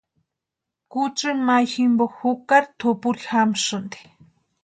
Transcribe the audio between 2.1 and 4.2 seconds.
jukati tʼurupuri jamasïnti.